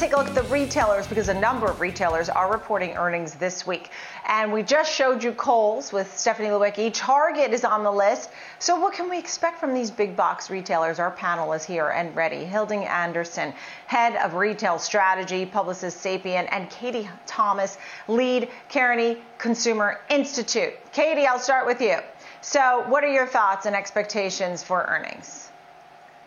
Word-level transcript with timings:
take 0.00 0.14
a 0.14 0.16
look 0.16 0.28
at 0.28 0.34
the 0.34 0.42
retailers 0.44 1.06
because 1.06 1.28
a 1.28 1.34
number 1.38 1.66
of 1.66 1.78
retailers 1.78 2.30
are 2.30 2.50
reporting 2.50 2.96
earnings 2.96 3.34
this 3.34 3.66
week. 3.66 3.90
And 4.26 4.50
we 4.50 4.62
just 4.62 4.90
showed 4.90 5.22
you 5.22 5.32
Kohl's 5.32 5.92
with 5.92 6.18
Stephanie 6.18 6.48
Lewicki. 6.48 6.90
Target 6.94 7.52
is 7.52 7.64
on 7.64 7.84
the 7.84 7.92
list. 7.92 8.30
So 8.60 8.80
what 8.80 8.94
can 8.94 9.10
we 9.10 9.18
expect 9.18 9.60
from 9.60 9.74
these 9.74 9.90
big 9.90 10.16
box 10.16 10.48
retailers? 10.48 10.98
Our 10.98 11.10
panel 11.10 11.52
is 11.52 11.66
here 11.66 11.90
and 11.90 12.16
ready. 12.16 12.46
Hilding 12.46 12.86
Anderson, 12.86 13.52
head 13.88 14.16
of 14.16 14.36
retail 14.36 14.78
strategy, 14.78 15.44
Publicis 15.44 15.92
Sapient, 15.92 16.48
and 16.50 16.70
Katie 16.70 17.06
Thomas, 17.26 17.76
lead 18.08 18.48
Kearney 18.72 19.18
Consumer 19.36 20.00
Institute. 20.08 20.72
Katie, 20.92 21.26
I'll 21.26 21.38
start 21.38 21.66
with 21.66 21.82
you. 21.82 21.98
So 22.40 22.86
what 22.88 23.04
are 23.04 23.12
your 23.12 23.26
thoughts 23.26 23.66
and 23.66 23.76
expectations 23.76 24.62
for 24.62 24.82
earnings? 24.82 25.49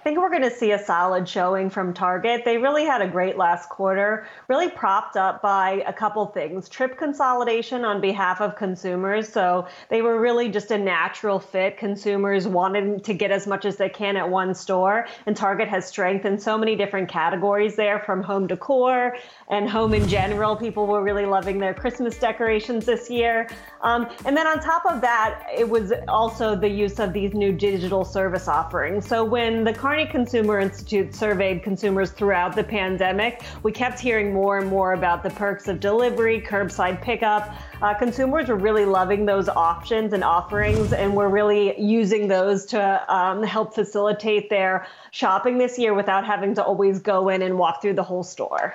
Think 0.04 0.18
we're 0.18 0.30
going 0.30 0.42
to 0.42 0.52
see 0.52 0.72
a 0.72 0.80
solid 0.84 1.30
showing 1.30 1.70
from 1.70 1.94
Target. 1.94 2.44
They 2.44 2.58
really 2.58 2.84
had 2.84 3.02
a 3.02 3.08
great 3.08 3.38
last 3.38 3.70
quarter, 3.70 4.28
really 4.50 4.70
propped 4.70 5.16
up 5.16 5.42
by 5.42 5.82
a 5.88 5.94
couple 5.94 6.26
things. 6.26 6.68
Trip 6.68 6.98
consolidation 6.98 7.86
on 7.86 8.02
behalf 8.02 8.42
of 8.42 8.58
consumers. 8.58 9.30
So 9.30 9.66
they 9.90 10.02
were 10.02 10.20
really 10.20 10.50
just 10.50 10.72
a 10.72 10.78
natural 10.78 11.40
fit. 11.40 11.78
Consumers 11.78 12.50
wanted 12.50 13.06
to 13.06 13.14
get 13.14 13.32
as 13.32 13.48
much 13.48 13.64
as 13.64 13.78
they 13.78 13.88
can 13.88 14.18
at 14.18 14.28
one 14.28 14.54
store. 14.54 15.08
And 15.26 15.38
Target 15.38 15.70
has 15.70 15.88
strength 15.88 16.26
in 16.26 16.38
so 16.38 16.58
many 16.58 16.76
different 16.76 17.08
categories 17.08 17.78
there 17.78 18.00
from 18.00 18.22
home 18.22 18.46
decor 18.46 19.16
and 19.48 19.70
home 19.70 19.94
in 19.94 20.06
general. 20.10 20.58
People 20.58 20.86
were 20.86 21.02
really 21.02 21.26
loving 21.26 21.60
their 21.60 21.74
Christmas 21.74 22.18
decorations 22.18 22.86
this 22.86 23.10
year. 23.10 23.48
Um, 23.80 24.10
and 24.26 24.36
then 24.36 24.48
on 24.48 24.60
top 24.60 24.86
of 24.86 25.00
that, 25.00 25.46
it 25.56 25.70
was 25.70 25.94
also 26.10 26.58
the 26.58 26.68
use 26.68 27.00
of 27.00 27.14
these 27.14 27.34
new 27.34 27.54
digital 27.54 28.04
service 28.04 28.50
offerings. 28.50 29.08
So 29.08 29.24
when 29.24 29.64
the 29.64 29.74
Kearney 29.94 30.08
Consumer 30.08 30.60
Institute 30.60 31.14
surveyed 31.14 31.62
consumers 31.62 32.10
throughout 32.10 32.56
the 32.56 32.64
pandemic, 32.64 33.44
we 33.62 33.72
kept 33.72 34.00
hearing 34.00 34.34
more 34.34 34.58
and 34.58 34.68
more 34.68 34.94
about 34.94 35.22
the 35.22 35.30
perks 35.30 35.68
of 35.68 35.80
delivery, 35.80 36.42
curbside 36.42 37.00
pickup. 37.00 37.54
Uh, 37.80 37.94
consumers 37.94 38.50
were 38.50 38.56
really 38.56 38.86
loving 38.86 39.24
those 39.24 39.50
options 39.50 40.14
and 40.14 40.24
offerings, 40.24 40.94
and 40.94 41.16
we're 41.16 41.30
really 41.30 41.80
using 41.80 42.28
those 42.28 42.66
to 42.66 43.14
um, 43.16 43.44
help 43.44 43.76
facilitate 43.76 44.50
their 44.50 44.88
shopping 45.12 45.60
this 45.60 45.78
year 45.78 45.94
without 45.94 46.26
having 46.26 46.56
to 46.56 46.64
always 46.64 47.00
go 47.00 47.30
in 47.30 47.44
and 47.44 47.56
walk 47.56 47.80
through 47.80 47.94
the 47.94 48.02
whole 48.02 48.24
store. 48.24 48.74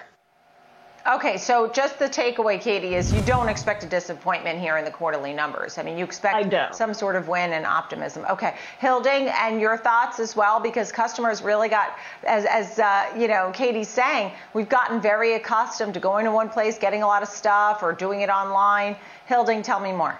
Okay, 1.07 1.39
so 1.39 1.69
just 1.69 1.99
the 1.99 2.07
takeaway, 2.07 2.61
Katie, 2.61 2.95
is 2.95 3.13
you 3.13 3.23
don't 3.23 3.49
expect 3.49 3.83
a 3.83 3.87
disappointment 3.87 4.59
here 4.59 4.77
in 4.77 4.85
the 4.85 4.91
quarterly 4.91 5.33
numbers. 5.33 5.79
I 5.79 5.83
mean, 5.83 5.97
you 5.97 6.05
expect 6.05 6.55
some 6.75 6.93
sort 6.93 7.17
of 7.17 7.29
win 7.29 7.53
and 7.53 7.65
optimism. 7.65 8.27
Okay, 8.29 8.57
Hilding, 8.79 9.29
and 9.29 9.59
your 9.59 9.79
thoughts 9.79 10.21
as 10.21 10.37
well, 10.37 10.61
because 10.61 10.93
customers 10.93 11.41
really 11.41 11.69
got, 11.69 11.97
as, 12.25 12.45
as 12.45 12.79
uh, 12.79 13.07
you 13.17 13.27
know, 13.27 13.51
Katie's 13.55 13.89
saying, 13.89 14.33
we've 14.53 14.69
gotten 14.69 15.01
very 15.01 15.35
accustomed 15.35 15.95
to 15.95 16.01
going 16.01 16.27
to 16.27 16.33
one 16.33 16.51
place, 16.51 16.79
getting 16.79 17.03
a 17.03 17.07
lot 17.07 17.23
of 17.23 17.29
stuff, 17.29 17.83
or 17.83 17.95
doing 17.95 18.21
it 18.21 18.29
online. 18.29 18.95
Hilding, 19.27 19.63
tell 19.63 19.81
me 19.81 19.93
more. 19.93 20.19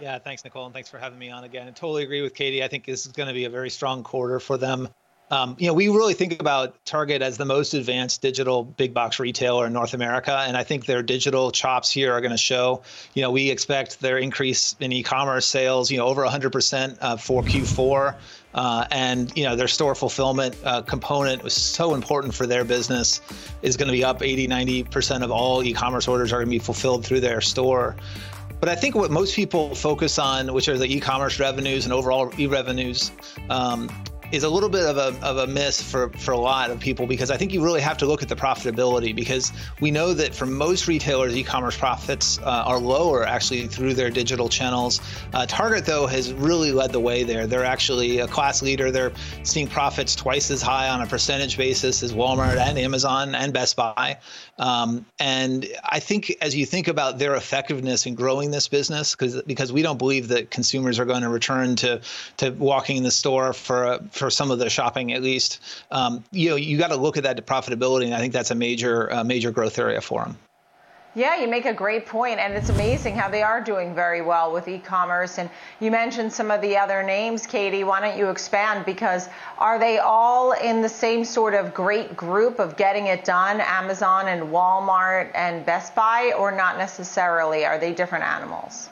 Yeah, 0.00 0.18
thanks, 0.18 0.44
Nicole, 0.44 0.64
and 0.64 0.72
thanks 0.72 0.88
for 0.88 0.98
having 0.98 1.18
me 1.18 1.30
on 1.30 1.44
again. 1.44 1.66
I 1.66 1.72
totally 1.72 2.04
agree 2.04 2.22
with 2.22 2.34
Katie. 2.34 2.62
I 2.62 2.68
think 2.68 2.86
this 2.86 3.04
is 3.04 3.12
going 3.12 3.26
to 3.26 3.34
be 3.34 3.44
a 3.44 3.50
very 3.50 3.68
strong 3.68 4.02
quarter 4.02 4.40
for 4.40 4.56
them. 4.56 4.88
Um, 5.30 5.56
you 5.58 5.66
know, 5.66 5.74
we 5.74 5.88
really 5.88 6.14
think 6.14 6.40
about 6.40 6.82
Target 6.86 7.20
as 7.20 7.36
the 7.36 7.44
most 7.44 7.74
advanced 7.74 8.22
digital 8.22 8.64
big 8.64 8.94
box 8.94 9.20
retailer 9.20 9.66
in 9.66 9.72
North 9.72 9.92
America, 9.92 10.44
and 10.46 10.56
I 10.56 10.64
think 10.64 10.86
their 10.86 11.02
digital 11.02 11.50
chops 11.50 11.90
here 11.90 12.12
are 12.12 12.20
going 12.20 12.32
to 12.32 12.38
show. 12.38 12.82
You 13.14 13.22
know, 13.22 13.30
we 13.30 13.50
expect 13.50 14.00
their 14.00 14.18
increase 14.18 14.74
in 14.80 14.90
e-commerce 14.90 15.46
sales, 15.46 15.90
you 15.90 15.98
know, 15.98 16.06
over 16.06 16.24
100% 16.24 16.98
uh, 17.00 17.16
for 17.18 17.42
Q4, 17.42 18.16
uh, 18.54 18.86
and 18.90 19.36
you 19.36 19.44
know 19.44 19.54
their 19.54 19.68
store 19.68 19.94
fulfillment 19.94 20.56
uh, 20.64 20.80
component 20.82 21.42
was 21.42 21.52
so 21.52 21.94
important 21.94 22.34
for 22.34 22.46
their 22.46 22.64
business 22.64 23.20
is 23.60 23.76
going 23.76 23.88
to 23.88 23.92
be 23.92 24.02
up 24.02 24.22
80, 24.22 24.48
90% 24.48 25.22
of 25.22 25.30
all 25.30 25.62
e-commerce 25.62 26.08
orders 26.08 26.32
are 26.32 26.36
going 26.36 26.46
to 26.46 26.50
be 26.50 26.58
fulfilled 26.58 27.04
through 27.04 27.20
their 27.20 27.42
store. 27.42 27.96
But 28.60 28.68
I 28.68 28.74
think 28.74 28.94
what 28.94 29.10
most 29.10 29.36
people 29.36 29.74
focus 29.74 30.18
on, 30.18 30.52
which 30.52 30.68
are 30.68 30.76
the 30.76 30.92
e-commerce 30.92 31.38
revenues 31.38 31.84
and 31.84 31.92
overall 31.92 32.32
e-revenues, 32.38 33.12
um, 33.50 33.88
is 34.30 34.44
a 34.44 34.48
little 34.48 34.68
bit 34.68 34.84
of 34.84 34.96
a, 34.96 35.26
of 35.26 35.38
a 35.38 35.46
miss 35.46 35.80
for, 35.80 36.10
for 36.10 36.32
a 36.32 36.38
lot 36.38 36.70
of 36.70 36.78
people 36.78 37.06
because 37.06 37.30
I 37.30 37.36
think 37.36 37.52
you 37.52 37.64
really 37.64 37.80
have 37.80 37.96
to 37.98 38.06
look 38.06 38.22
at 38.22 38.28
the 38.28 38.36
profitability 38.36 39.14
because 39.14 39.52
we 39.80 39.90
know 39.90 40.12
that 40.14 40.34
for 40.34 40.44
most 40.44 40.86
retailers, 40.86 41.34
e-commerce 41.36 41.76
profits 41.76 42.38
uh, 42.40 42.64
are 42.66 42.78
lower 42.78 43.26
actually 43.26 43.66
through 43.66 43.94
their 43.94 44.10
digital 44.10 44.48
channels. 44.48 45.00
Uh, 45.32 45.46
Target, 45.46 45.86
though, 45.86 46.06
has 46.06 46.32
really 46.32 46.72
led 46.72 46.92
the 46.92 47.00
way 47.00 47.22
there. 47.22 47.46
They're 47.46 47.64
actually 47.64 48.18
a 48.18 48.28
class 48.28 48.62
leader. 48.62 48.90
They're 48.90 49.12
seeing 49.44 49.66
profits 49.66 50.14
twice 50.14 50.50
as 50.50 50.60
high 50.60 50.88
on 50.88 51.00
a 51.00 51.06
percentage 51.06 51.56
basis 51.56 52.02
as 52.02 52.12
Walmart 52.12 52.58
and 52.58 52.78
Amazon 52.78 53.34
and 53.34 53.52
Best 53.52 53.76
Buy. 53.76 54.18
Um, 54.58 55.06
and 55.20 55.66
I 55.84 56.00
think 56.00 56.36
as 56.40 56.54
you 56.56 56.66
think 56.66 56.88
about 56.88 57.18
their 57.18 57.34
effectiveness 57.34 58.06
in 58.06 58.14
growing 58.14 58.50
this 58.50 58.68
business, 58.68 59.14
because 59.14 59.40
because 59.42 59.72
we 59.72 59.82
don't 59.82 59.98
believe 59.98 60.28
that 60.28 60.50
consumers 60.50 60.98
are 60.98 61.04
going 61.04 61.22
to 61.22 61.28
return 61.28 61.76
to 61.76 62.00
to 62.38 62.50
walking 62.50 62.96
in 62.96 63.02
the 63.04 63.10
store 63.10 63.52
for 63.52 63.84
a, 63.84 64.02
for 64.18 64.30
some 64.30 64.50
of 64.50 64.58
the 64.58 64.68
shopping 64.68 65.12
at 65.12 65.22
least. 65.22 65.60
Um, 65.90 66.24
you 66.30 66.50
know, 66.50 66.56
you 66.56 66.76
got 66.78 66.88
to 66.88 66.96
look 66.96 67.16
at 67.16 67.22
that 67.22 67.46
profitability, 67.46 68.04
and 68.04 68.14
I 68.14 68.18
think 68.18 68.32
that's 68.32 68.50
a 68.50 68.54
major 68.54 69.12
uh, 69.12 69.24
major 69.24 69.50
growth 69.50 69.78
area 69.78 70.00
for 70.00 70.24
them. 70.24 70.36
Yeah, 71.14 71.40
you 71.40 71.48
make 71.48 71.64
a 71.64 71.72
great 71.72 72.06
point, 72.06 72.38
and 72.38 72.52
it's 72.54 72.68
amazing 72.68 73.16
how 73.16 73.28
they 73.28 73.42
are 73.42 73.60
doing 73.60 73.94
very 73.94 74.20
well 74.20 74.52
with 74.52 74.68
e-commerce. 74.68 75.38
And 75.38 75.50
you 75.80 75.90
mentioned 75.90 76.32
some 76.32 76.50
of 76.50 76.60
the 76.60 76.76
other 76.76 77.02
names, 77.02 77.46
Katie. 77.46 77.82
Why 77.82 78.00
don't 78.00 78.16
you 78.16 78.28
expand? 78.28 78.84
Because 78.84 79.28
are 79.58 79.78
they 79.80 79.98
all 79.98 80.52
in 80.52 80.82
the 80.82 80.88
same 80.88 81.24
sort 81.24 81.54
of 81.54 81.74
great 81.74 82.16
group 82.16 82.60
of 82.60 82.76
getting 82.76 83.06
it 83.06 83.24
done, 83.24 83.60
Amazon 83.60 84.28
and 84.28 84.42
Walmart 84.52 85.32
and 85.34 85.66
Best 85.66 85.94
Buy, 85.94 86.34
or 86.38 86.52
not 86.52 86.76
necessarily? 86.76 87.64
Are 87.64 87.78
they 87.78 87.92
different 87.92 88.24
animals? 88.24 88.90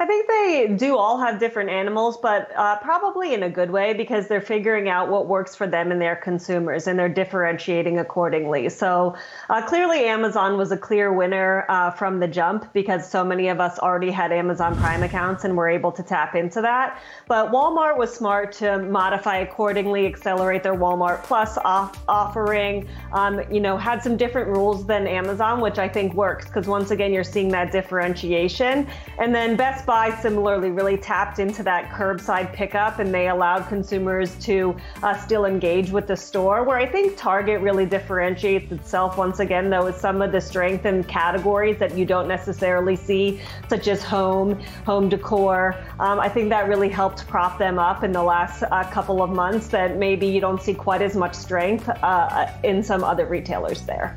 I 0.00 0.06
think 0.06 0.28
they 0.28 0.74
do 0.78 0.96
all 0.96 1.18
have 1.18 1.38
different 1.38 1.68
animals, 1.68 2.16
but 2.16 2.50
uh, 2.56 2.78
probably 2.78 3.34
in 3.34 3.42
a 3.42 3.50
good 3.50 3.70
way 3.70 3.92
because 3.92 4.28
they're 4.28 4.40
figuring 4.40 4.88
out 4.88 5.10
what 5.10 5.26
works 5.26 5.54
for 5.54 5.66
them 5.66 5.92
and 5.92 6.00
their 6.00 6.16
consumers 6.16 6.86
and 6.86 6.98
they're 6.98 7.10
differentiating 7.10 7.98
accordingly. 7.98 8.70
So 8.70 9.14
uh, 9.50 9.60
clearly, 9.66 10.06
Amazon 10.06 10.56
was 10.56 10.72
a 10.72 10.78
clear 10.78 11.12
winner 11.12 11.66
uh, 11.68 11.90
from 11.90 12.18
the 12.18 12.26
jump 12.26 12.72
because 12.72 13.10
so 13.10 13.22
many 13.22 13.48
of 13.48 13.60
us 13.60 13.78
already 13.78 14.10
had 14.10 14.32
Amazon 14.32 14.74
Prime 14.74 15.02
accounts 15.02 15.44
and 15.44 15.54
were 15.54 15.68
able 15.68 15.92
to 15.92 16.02
tap 16.02 16.34
into 16.34 16.62
that. 16.62 16.98
But 17.28 17.52
Walmart 17.52 17.98
was 17.98 18.10
smart 18.10 18.52
to 18.52 18.78
modify 18.78 19.36
accordingly, 19.40 20.06
accelerate 20.06 20.62
their 20.62 20.76
Walmart 20.76 21.24
Plus 21.24 21.58
off- 21.58 22.02
offering, 22.08 22.88
um, 23.12 23.42
you 23.52 23.60
know, 23.60 23.76
had 23.76 24.02
some 24.02 24.16
different 24.16 24.48
rules 24.48 24.86
than 24.86 25.06
Amazon, 25.06 25.60
which 25.60 25.78
I 25.78 25.90
think 25.90 26.14
works 26.14 26.46
because 26.46 26.66
once 26.66 26.90
again, 26.90 27.12
you're 27.12 27.22
seeing 27.22 27.50
that 27.50 27.70
differentiation. 27.70 28.88
And 29.18 29.34
then 29.34 29.56
Best 29.56 29.89
Buy 29.90 30.16
similarly 30.20 30.70
really 30.70 30.96
tapped 30.96 31.40
into 31.40 31.64
that 31.64 31.90
curbside 31.90 32.52
pickup 32.52 33.00
and 33.00 33.12
they 33.12 33.26
allowed 33.26 33.66
consumers 33.66 34.36
to 34.36 34.76
uh, 35.02 35.18
still 35.18 35.46
engage 35.46 35.90
with 35.90 36.06
the 36.06 36.16
store. 36.16 36.62
Where 36.62 36.76
I 36.76 36.86
think 36.86 37.16
Target 37.16 37.60
really 37.60 37.86
differentiates 37.86 38.70
itself 38.70 39.18
once 39.18 39.40
again, 39.40 39.68
though, 39.68 39.86
is 39.86 39.96
some 39.96 40.22
of 40.22 40.30
the 40.30 40.40
strength 40.40 40.86
in 40.86 41.02
categories 41.02 41.76
that 41.80 41.98
you 41.98 42.04
don't 42.04 42.28
necessarily 42.28 42.94
see, 42.94 43.40
such 43.68 43.88
as 43.88 44.04
home, 44.04 44.60
home 44.86 45.08
decor. 45.08 45.74
Um, 45.98 46.20
I 46.20 46.28
think 46.28 46.50
that 46.50 46.68
really 46.68 46.88
helped 46.88 47.26
prop 47.26 47.58
them 47.58 47.80
up 47.80 48.04
in 48.04 48.12
the 48.12 48.22
last 48.22 48.62
uh, 48.62 48.84
couple 48.92 49.20
of 49.20 49.30
months 49.30 49.66
that 49.70 49.96
maybe 49.96 50.28
you 50.28 50.40
don't 50.40 50.62
see 50.62 50.72
quite 50.72 51.02
as 51.02 51.16
much 51.16 51.34
strength 51.34 51.88
uh, 51.88 52.46
in 52.62 52.84
some 52.84 53.02
other 53.02 53.26
retailers 53.26 53.82
there. 53.86 54.16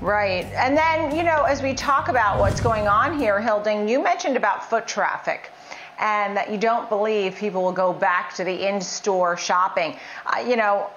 Right. 0.00 0.46
And 0.54 0.76
then, 0.76 1.16
you 1.16 1.22
know, 1.22 1.44
as 1.44 1.62
we 1.62 1.72
talk 1.72 2.08
about 2.08 2.38
what's 2.38 2.60
going 2.60 2.88
on 2.88 3.18
here, 3.18 3.40
Hilding, 3.40 3.88
you 3.88 4.02
mentioned 4.02 4.36
about 4.36 4.68
foot 4.68 4.86
traffic 4.86 5.50
and 5.98 6.36
that 6.36 6.50
you 6.50 6.58
don't 6.58 6.88
believe 6.88 7.36
people 7.36 7.62
will 7.62 7.72
go 7.72 7.92
back 7.92 8.34
to 8.34 8.44
the 8.44 8.68
in-store 8.68 9.36
shopping. 9.36 9.96
Uh, 10.26 10.40
you 10.40 10.56
know, 10.56 10.90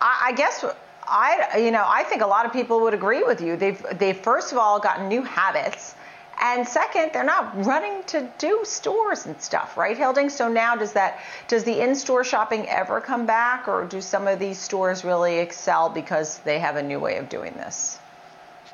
I, 0.00 0.26
I 0.26 0.32
guess 0.32 0.64
I, 1.06 1.58
you 1.58 1.70
know, 1.70 1.84
I 1.86 2.04
think 2.04 2.22
a 2.22 2.26
lot 2.26 2.46
of 2.46 2.52
people 2.52 2.80
would 2.80 2.94
agree 2.94 3.22
with 3.22 3.40
you. 3.40 3.56
They've, 3.56 3.84
they've 3.98 4.16
first 4.16 4.52
of 4.52 4.58
all 4.58 4.78
gotten 4.78 5.08
new 5.08 5.22
habits. 5.22 5.94
And 6.40 6.66
second, 6.66 7.10
they're 7.12 7.22
not 7.22 7.64
running 7.64 8.02
to 8.04 8.28
do 8.38 8.60
stores 8.64 9.26
and 9.26 9.40
stuff, 9.40 9.76
right, 9.76 9.96
Hilding? 9.96 10.28
So 10.30 10.48
now 10.48 10.74
does 10.74 10.92
that 10.92 11.20
does 11.46 11.64
the 11.64 11.80
in-store 11.80 12.24
shopping 12.24 12.68
ever 12.68 13.00
come 13.00 13.24
back 13.24 13.68
or 13.68 13.84
do 13.84 14.00
some 14.00 14.26
of 14.26 14.38
these 14.38 14.58
stores 14.58 15.04
really 15.04 15.38
excel 15.38 15.88
because 15.88 16.38
they 16.38 16.58
have 16.58 16.76
a 16.76 16.82
new 16.82 16.98
way 16.98 17.18
of 17.18 17.28
doing 17.28 17.52
this? 17.54 17.98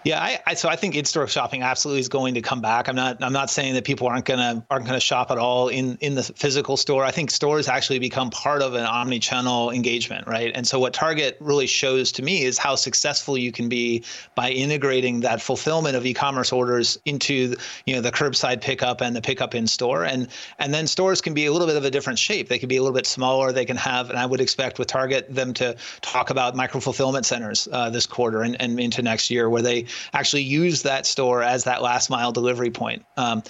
Yeah, 0.03 0.23
I, 0.23 0.39
I, 0.47 0.55
so 0.55 0.69
I 0.69 0.77
think 0.77 0.95
in-store 0.95 1.29
shopping 1.29 1.63
absolutely 1.63 2.01
is 2.01 2.09
going 2.09 2.35
to 2.35 2.41
come 2.41 2.63
back. 2.63 2.89
I'm 2.89 2.97
not 2.97 3.23
I'm 3.23 3.35
not 3.35 3.51
saying 3.51 3.75
that 3.75 3.85
people 3.85 4.07
aren't 4.07 4.25
gonna 4.25 4.65
aren't 4.71 4.87
gonna 4.87 5.01
shop 5.01 5.31
at 5.31 5.37
all 5.37 5.69
in 5.69 5.99
in 6.01 6.15
the 6.15 6.23
physical 6.23 6.79
store. 6.79 7.05
I 7.05 7.11
think 7.11 7.31
stores 7.31 7.69
actually 7.69 7.99
become 7.99 8.31
part 8.31 8.63
of 8.63 8.75
an 8.75 8.85
omni-channel 8.85 9.71
engagement, 9.71 10.27
right? 10.27 10.53
And 10.55 10.67
so 10.67 10.79
what 10.79 10.95
Target 10.95 11.37
really 11.41 11.67
shows 11.67 12.13
to 12.13 12.23
me 12.23 12.45
is 12.45 12.57
how 12.57 12.77
successful 12.77 13.37
you 13.37 13.53
can 13.53 13.69
be 13.69 14.03
by 14.35 14.51
integrating 14.51 15.21
that 15.21 15.43
fulfillment 15.43 15.97
of 15.97 16.07
e-commerce 16.07 16.51
orders 16.51 16.99
into 17.05 17.55
you 17.85 17.95
know 17.95 18.01
the 18.01 18.13
curbside 18.13 18.63
pickup 18.63 19.03
and 19.03 19.15
the 19.15 19.21
pickup 19.21 19.55
in 19.55 19.67
store. 19.67 20.05
And 20.05 20.29
and 20.59 20.73
then 20.73 20.87
stores 20.87 21.21
can 21.21 21.35
be 21.35 21.45
a 21.45 21.53
little 21.53 21.67
bit 21.67 21.77
of 21.77 21.85
a 21.85 21.91
different 21.91 22.19
shape. 22.19 22.49
They 22.49 22.59
can 22.59 22.71
be 22.71 22.79
a 22.79 22.83
little 22.83 22.97
bit 22.97 23.07
smaller. 23.07 23.53
They 23.53 23.67
can 23.67 23.77
have, 23.77 24.09
and 24.09 24.19
I 24.19 24.25
would 24.25 24.41
expect 24.41 24.79
with 24.79 24.89
Target 24.89 25.27
them 25.35 25.53
to 25.55 25.77
talk 26.01 26.31
about 26.31 26.57
micro 26.57 26.81
fulfillment 26.81 27.27
centers 27.27 27.69
uh, 27.71 27.91
this 27.91 28.07
quarter 28.07 28.43
and, 28.43 28.57
and 28.61 28.81
into 28.81 29.03
next 29.03 29.31
year 29.31 29.51
where 29.51 29.61
they 29.61 29.85
actually 30.13 30.43
use 30.43 30.83
that 30.83 31.07
store 31.07 31.43
as 31.43 31.65
that 31.65 31.83
last 31.83 32.11
mile 32.11 32.33
delivery 32.33 32.71
point. 32.71 33.05
Um, 33.17 33.43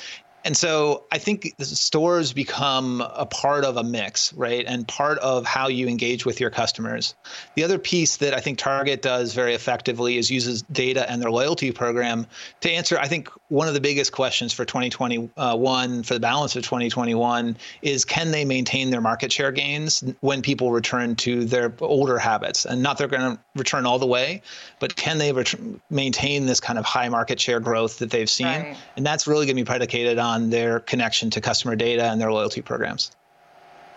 and 0.44 0.56
so 0.56 1.04
I 1.12 1.18
think 1.18 1.54
stores 1.60 2.32
become 2.32 3.00
a 3.00 3.26
part 3.26 3.64
of 3.64 3.76
a 3.76 3.84
mix, 3.84 4.32
right? 4.32 4.64
And 4.66 4.88
part 4.88 5.18
of 5.18 5.44
how 5.44 5.68
you 5.68 5.86
engage 5.86 6.24
with 6.24 6.40
your 6.40 6.50
customers. 6.50 7.14
The 7.56 7.64
other 7.64 7.78
piece 7.78 8.16
that 8.18 8.32
I 8.32 8.40
think 8.40 8.58
Target 8.58 9.02
does 9.02 9.34
very 9.34 9.54
effectively 9.54 10.16
is 10.16 10.30
uses 10.30 10.62
data 10.62 11.10
and 11.10 11.20
their 11.20 11.30
loyalty 11.30 11.72
program 11.72 12.26
to 12.60 12.70
answer, 12.70 12.98
I 12.98 13.06
think, 13.06 13.28
one 13.48 13.68
of 13.68 13.74
the 13.74 13.80
biggest 13.80 14.12
questions 14.12 14.52
for 14.52 14.64
2021, 14.64 16.02
for 16.04 16.14
the 16.14 16.20
balance 16.20 16.56
of 16.56 16.62
2021, 16.62 17.56
is 17.82 18.04
can 18.04 18.30
they 18.30 18.44
maintain 18.44 18.90
their 18.90 19.00
market 19.00 19.32
share 19.32 19.52
gains 19.52 20.02
when 20.20 20.40
people 20.40 20.72
return 20.72 21.16
to 21.16 21.44
their 21.44 21.72
older 21.80 22.18
habits? 22.18 22.64
And 22.64 22.82
not 22.82 22.96
they're 22.96 23.08
going 23.08 23.36
to 23.36 23.42
return 23.56 23.84
all 23.84 23.98
the 23.98 24.06
way, 24.06 24.40
but 24.78 24.96
can 24.96 25.18
they 25.18 25.32
ret- 25.32 25.54
maintain 25.90 26.46
this 26.46 26.60
kind 26.60 26.78
of 26.78 26.84
high 26.86 27.08
market 27.10 27.38
share 27.38 27.60
growth 27.60 27.98
that 27.98 28.10
they've 28.10 28.30
seen? 28.30 28.46
Right. 28.46 28.76
And 28.96 29.04
that's 29.04 29.26
really 29.26 29.44
going 29.44 29.56
to 29.56 29.62
be 29.62 29.66
predicated 29.66 30.18
on 30.18 30.29
on 30.30 30.50
their 30.50 30.80
connection 30.80 31.30
to 31.30 31.40
customer 31.40 31.76
data 31.76 32.04
and 32.04 32.20
their 32.20 32.32
loyalty 32.32 32.62
programs. 32.62 33.10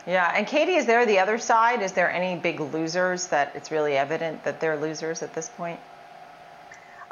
Yeah, 0.05 0.29
and 0.35 0.45
Katie, 0.45 0.75
is 0.75 0.85
there 0.85 1.05
the 1.05 1.19
other 1.19 1.37
side? 1.37 1.81
Is 1.81 1.93
there 1.93 2.11
any 2.11 2.39
big 2.39 2.59
losers 2.59 3.27
that 3.27 3.55
it's 3.55 3.71
really 3.71 3.95
evident 3.95 4.43
that 4.43 4.59
they're 4.59 4.75
losers 4.75 5.23
at 5.23 5.33
this 5.33 5.47
point? 5.49 5.79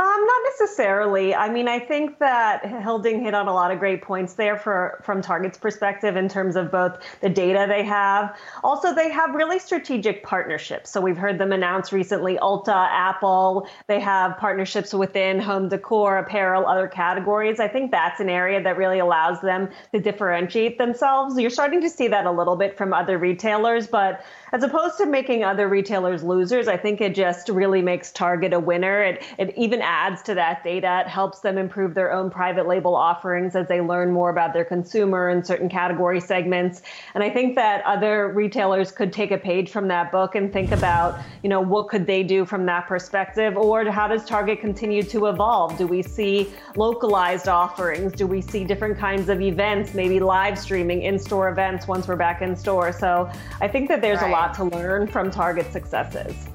Um, 0.01 0.25
not 0.25 0.41
necessarily. 0.45 1.35
I 1.35 1.49
mean, 1.49 1.67
I 1.67 1.77
think 1.77 2.17
that 2.17 2.65
Hilding 2.65 3.23
hit 3.23 3.35
on 3.35 3.47
a 3.47 3.53
lot 3.53 3.69
of 3.69 3.77
great 3.77 4.01
points 4.01 4.33
there 4.33 4.57
for 4.57 4.99
from 5.03 5.21
Target's 5.21 5.59
perspective 5.59 6.15
in 6.15 6.27
terms 6.27 6.55
of 6.55 6.71
both 6.71 6.97
the 7.21 7.29
data 7.29 7.67
they 7.69 7.83
have. 7.83 8.35
Also, 8.63 8.95
they 8.95 9.11
have 9.11 9.35
really 9.35 9.59
strategic 9.59 10.23
partnerships. 10.23 10.89
So 10.89 11.01
we've 11.01 11.17
heard 11.17 11.37
them 11.37 11.51
announce 11.51 11.93
recently 11.93 12.37
Ulta, 12.37 12.73
Apple. 12.73 13.67
They 13.85 13.99
have 13.99 14.37
partnerships 14.37 14.91
within 14.91 15.39
home 15.39 15.69
decor, 15.69 16.17
apparel, 16.17 16.65
other 16.65 16.87
categories. 16.87 17.59
I 17.59 17.67
think 17.67 17.91
that's 17.91 18.19
an 18.19 18.29
area 18.29 18.59
that 18.63 18.77
really 18.77 18.97
allows 18.97 19.39
them 19.41 19.69
to 19.93 19.99
differentiate 19.99 20.79
themselves. 20.79 21.39
You're 21.39 21.51
starting 21.51 21.81
to 21.81 21.89
see 21.91 22.07
that 22.07 22.25
a 22.25 22.31
little 22.31 22.55
bit 22.55 22.75
from 22.75 22.91
other 22.91 23.19
retailers, 23.19 23.85
but 23.85 24.25
as 24.51 24.63
opposed 24.63 24.97
to 24.97 25.05
making 25.05 25.43
other 25.43 25.67
retailers 25.67 26.23
losers, 26.23 26.67
I 26.67 26.77
think 26.77 27.01
it 27.01 27.13
just 27.13 27.49
really 27.49 27.83
makes 27.83 28.11
Target 28.11 28.51
a 28.51 28.59
winner. 28.59 29.03
It, 29.03 29.23
it 29.37 29.53
even 29.55 29.81
adds 29.91 30.21
to 30.23 30.35
that 30.35 30.63
data. 30.63 31.03
It 31.05 31.09
helps 31.09 31.39
them 31.39 31.57
improve 31.57 31.93
their 31.93 32.11
own 32.11 32.29
private 32.29 32.67
label 32.67 32.95
offerings 32.95 33.55
as 33.55 33.67
they 33.67 33.81
learn 33.81 34.11
more 34.11 34.29
about 34.29 34.53
their 34.53 34.65
consumer 34.65 35.29
and 35.29 35.45
certain 35.45 35.69
category 35.69 36.19
segments. 36.19 36.81
And 37.15 37.23
I 37.23 37.29
think 37.29 37.55
that 37.55 37.83
other 37.85 38.29
retailers 38.29 38.91
could 38.91 39.13
take 39.13 39.31
a 39.31 39.37
page 39.37 39.71
from 39.71 39.87
that 39.87 40.11
book 40.11 40.35
and 40.35 40.51
think 40.51 40.71
about, 40.71 41.19
you 41.41 41.49
know, 41.49 41.61
what 41.61 41.87
could 41.87 42.05
they 42.05 42.21
do 42.21 42.45
from 42.45 42.65
that 42.67 42.87
perspective? 42.87 43.57
Or 43.57 43.89
how 43.89 44.07
does 44.07 44.25
Target 44.25 44.61
continue 44.61 45.03
to 45.03 45.27
evolve? 45.27 45.77
Do 45.77 45.87
we 45.87 46.01
see 46.01 46.53
localized 46.75 47.47
offerings? 47.47 48.13
Do 48.13 48.27
we 48.27 48.41
see 48.41 48.63
different 48.63 48.97
kinds 48.97 49.29
of 49.29 49.41
events, 49.41 49.93
maybe 49.93 50.19
live 50.19 50.59
streaming 50.59 51.01
in 51.03 51.17
store 51.17 51.49
events 51.49 51.87
once 51.87 52.07
we're 52.07 52.15
back 52.15 52.41
in 52.41 52.55
store? 52.55 52.91
So 52.91 53.31
I 53.59 53.67
think 53.67 53.87
that 53.89 54.01
there's 54.01 54.21
right. 54.21 54.29
a 54.29 54.31
lot 54.31 54.41
lot 54.41 54.53
to 54.55 54.63
learn 54.75 55.07
from 55.07 55.29
Target 55.29 55.71
successes. 55.71 56.47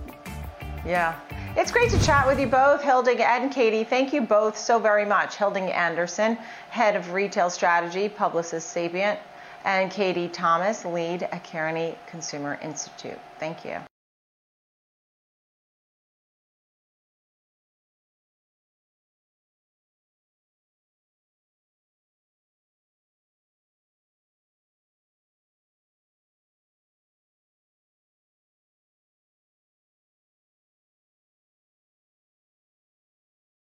Yeah. 0.84 1.14
It's 1.58 1.72
great 1.72 1.90
to 1.92 2.04
chat 2.04 2.26
with 2.26 2.38
you 2.38 2.46
both, 2.46 2.82
Hilding 2.82 3.22
and 3.22 3.50
Katie. 3.50 3.82
Thank 3.82 4.12
you 4.12 4.20
both 4.20 4.58
so 4.58 4.78
very 4.78 5.06
much. 5.06 5.36
Hilding 5.36 5.72
Anderson, 5.72 6.36
Head 6.68 6.96
of 6.96 7.14
Retail 7.14 7.48
Strategy, 7.48 8.10
Publicis 8.10 8.60
Sapient, 8.60 9.18
and 9.64 9.90
Katie 9.90 10.28
Thomas, 10.28 10.84
Lead 10.84 11.22
at 11.22 11.44
Kearney 11.44 11.96
Consumer 12.08 12.58
Institute. 12.60 13.18
Thank 13.40 13.64
you. 13.64 13.78